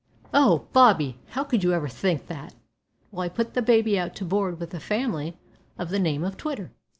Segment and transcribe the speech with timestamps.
[0.33, 0.65] "Oh!
[0.73, 2.55] Bobby, how could you ever think that!
[3.11, 5.37] Well, I put the baby out to board with a family
[5.77, 6.71] of the name of Twitter.